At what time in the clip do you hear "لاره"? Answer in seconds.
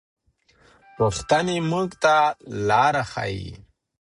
2.67-3.03